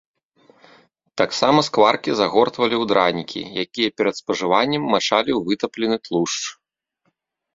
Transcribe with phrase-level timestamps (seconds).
[1.21, 6.41] Таксама скваркі загортвалі ў дранікі, якія перад спажываннем мачалі ў вытаплены тлушч.